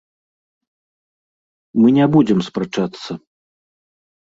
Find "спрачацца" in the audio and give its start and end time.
2.49-3.11